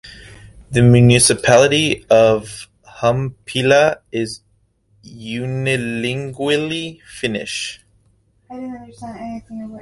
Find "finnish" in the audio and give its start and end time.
7.03-7.85